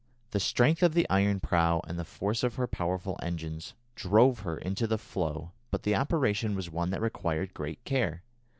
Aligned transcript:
The 0.31 0.39
strength 0.39 0.81
of 0.81 0.95
the 0.95 1.07
iron 1.11 1.39
prow 1.39 1.79
and 1.87 1.99
the 1.99 2.03
force 2.03 2.41
of 2.41 2.55
her 2.55 2.65
powerful 2.65 3.19
engines 3.21 3.75
drove 3.93 4.39
her 4.39 4.57
into 4.57 4.87
the 4.87 4.97
floe, 4.97 5.51
but 5.69 5.83
the 5.83 5.93
operation 5.93 6.55
was 6.55 6.71
one 6.71 6.89
that 6.89 7.01
required 7.01 7.53
great 7.53 7.83
care. 7.85 8.23